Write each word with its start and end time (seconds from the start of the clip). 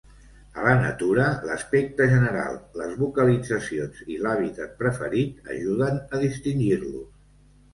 A 0.59 0.61
la 0.67 0.71
natura, 0.83 1.25
l'aspecte 1.49 2.07
general, 2.13 2.57
les 2.81 2.95
vocalitzacions 3.01 4.01
i 4.15 4.19
l'hàbitat 4.25 4.75
preferit, 4.81 5.47
ajuden 5.57 6.01
a 6.19 6.25
distingir-los. 6.25 7.07